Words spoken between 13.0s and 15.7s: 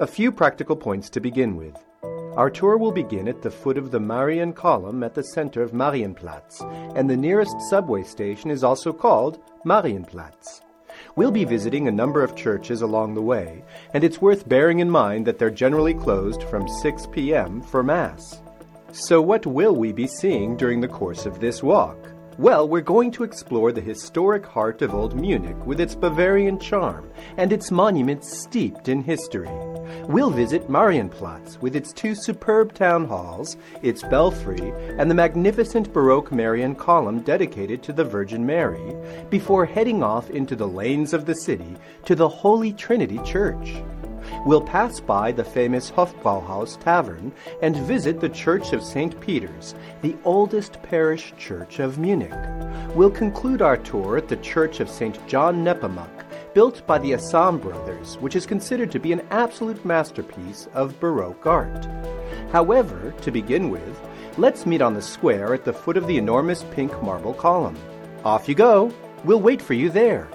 the way, and it's worth bearing in mind that they're